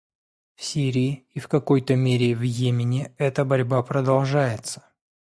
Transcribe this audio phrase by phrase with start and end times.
[0.55, 4.83] В Сирии и, в какой-то мере, в Йемене эта борьба продолжается.